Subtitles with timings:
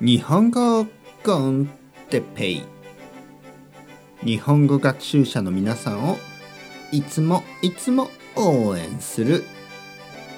[0.00, 0.86] 日本語
[1.24, 1.68] コン
[2.08, 2.62] テペイ。
[4.22, 6.18] 日本語学習者の皆さんを
[6.92, 9.42] いつもいつも応援する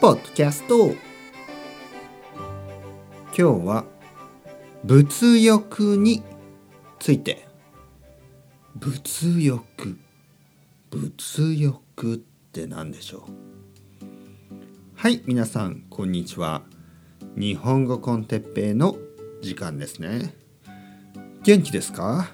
[0.00, 0.88] ポッドキャスト。
[3.26, 3.84] 今日は
[4.82, 6.24] 物欲に
[6.98, 7.46] ついて。
[8.74, 9.96] 物欲。
[10.90, 12.18] 物欲っ
[12.50, 13.22] て何でしょう？
[14.96, 16.62] はい皆さんこんにちは。
[17.36, 18.96] 日本語コンテッペイの
[19.44, 20.34] 時間ですね。
[21.42, 22.30] 元気ですか？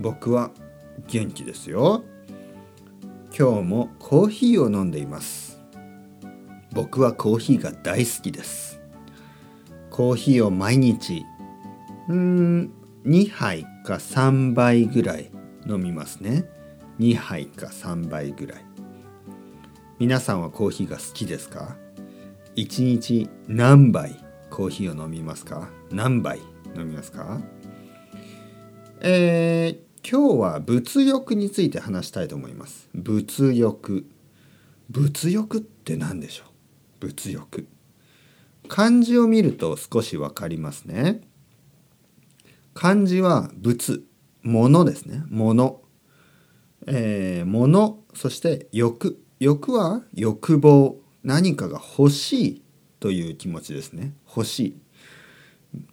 [0.00, 0.50] 僕は
[1.06, 2.02] 元気ですよ。
[3.38, 5.60] 今日もコーヒーを飲んでいます。
[6.72, 8.80] 僕はコーヒーが大好きです。
[9.90, 11.24] コーヒーを毎日
[12.08, 12.72] うーん
[13.04, 15.30] 2杯か3杯ぐらい
[15.68, 16.44] 飲みますね。
[16.98, 18.64] 2杯か3杯ぐらい。
[19.98, 21.76] 皆さんはコーヒーが好きですか
[22.56, 24.16] ？1日何杯
[24.50, 25.68] コーヒーを飲みますか？
[25.90, 26.40] 何杯
[26.76, 27.40] 飲みますか？
[29.00, 32.88] えー、今日は物欲について話したいと思います。
[32.94, 34.06] 物欲。
[34.90, 36.44] 物欲って何でしょ
[37.00, 37.06] う？
[37.06, 37.66] 物欲。
[38.68, 41.20] 漢字を見ると少しわかりますね。
[42.72, 44.02] 漢字は物。
[44.42, 45.22] 物ですね。
[45.28, 45.82] 物。
[46.86, 48.02] えー、物。
[48.14, 49.22] そして欲。
[49.38, 50.98] 欲は欲望。
[51.22, 52.62] 何かが欲しい
[53.00, 54.14] という気持ちですね。
[54.26, 54.80] 欲しい。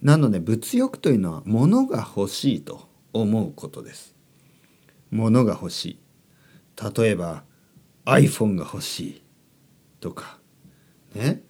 [0.00, 4.14] なので物欲というのは物が欲しいと思うことです。
[5.10, 5.98] 物が欲しい。
[6.96, 7.44] 例えば
[8.04, 9.22] iPhone が欲しい。
[10.00, 10.38] とか。
[11.14, 11.42] ね、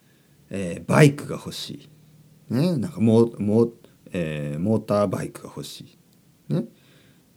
[0.50, 1.88] えー、バイクが欲し
[2.50, 2.55] い。
[2.55, 2.77] ね。
[2.77, 3.70] なんかモモ,、
[4.12, 5.97] えー、モーターバイクが欲し
[6.50, 6.53] い。
[6.53, 6.64] ね。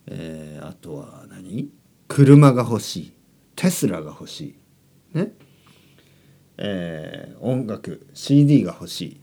[0.07, 1.71] えー、あとは何？
[2.07, 3.13] 車が欲しい。
[3.55, 4.55] テスラが欲し
[5.13, 5.17] い。
[5.17, 5.33] ね。
[6.57, 9.21] えー、音楽 CD が欲しい、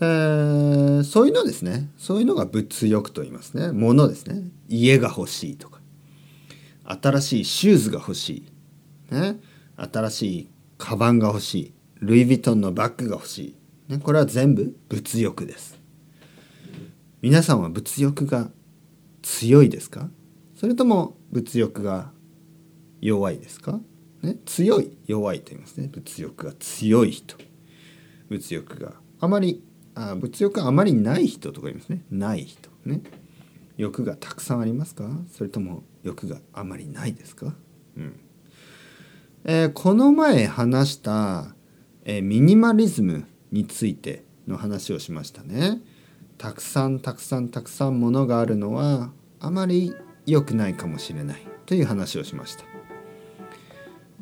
[0.00, 1.90] えー、そういうのですね。
[1.98, 3.70] そういうのが物欲と言いますね。
[3.72, 4.42] 物ですね。
[4.68, 5.80] 家が欲しいとか。
[6.84, 8.44] 新しいシューズが欲し
[9.10, 9.38] い、ね、
[9.76, 11.74] 新しいカバンが欲しい。
[12.00, 13.54] ルイ・ヴィトンのバッグが欲し
[13.88, 15.78] い、ね、これは全部物欲です。
[17.20, 18.50] 皆さんは物欲が
[19.22, 20.08] 強いですか？
[20.56, 22.10] それとも物欲が
[23.00, 23.78] 弱いですか？
[24.22, 25.88] ね、強い弱いと言いますね。
[25.92, 27.36] 物欲が強い人。
[28.30, 29.62] 物欲があまり
[30.00, 32.02] あ物欲があまりない人とか言いますね。
[32.10, 33.02] ない人ね。
[33.76, 35.08] 欲がたくさんありますか？
[35.32, 37.54] それとも欲があまりないですか、
[37.96, 38.20] うん。
[39.44, 41.54] えー、この前話した、
[42.04, 45.80] えー、ミニマリズムについての話をしましたね。
[46.38, 49.94] たくさんたくさんたくさんものがあるのはあまり
[50.26, 52.64] 良くないかもしれないという話をしました。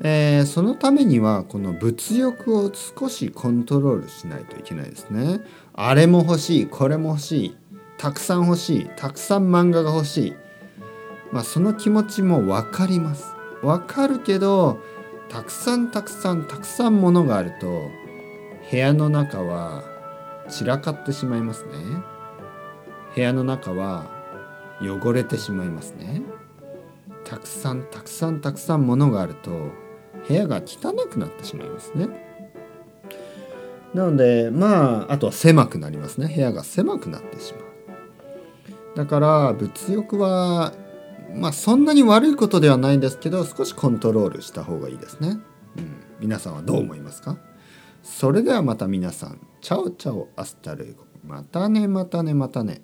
[0.00, 5.40] えー、そのためにはこの物欲を少しコントロールしないといけないですね。
[5.74, 7.56] あれも欲しいこれも欲しい
[7.96, 10.34] たくさん欲しいたくさん漫画が欲しい、
[11.32, 13.34] まあ、その気持ちも分かります。
[13.60, 14.78] 分かるけど
[15.28, 17.90] たくさんたくさんたくさんものがあると
[18.70, 19.82] 部屋の中は
[20.48, 21.72] 散らかってしまいますね。
[23.16, 24.06] 部屋の中は
[24.80, 26.22] 汚れてしまいますね。
[27.24, 29.50] たくさんたくさんたくさんものがあると
[30.26, 32.08] 部屋が汚くなってしまいますね。
[33.94, 37.62] なのでまああとは狭くなりますね部屋が狭くなってしまう。
[38.96, 40.72] だから物欲は
[41.34, 45.38] まあそんなに悪いことではないんですけど少しコントロールした方がいいですね。
[45.76, 47.38] うん、皆さんはどう思いますか？
[48.02, 52.82] それではまた皆さん ciao ciao hasta luego またねまたねまたね。